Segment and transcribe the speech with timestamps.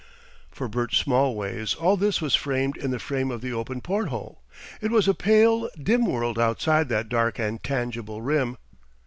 [0.49, 4.41] For Bert Smallways all this was framed in the frame of the open porthole.
[4.81, 8.57] It was a pale, dim world outside that dark and tangible rim.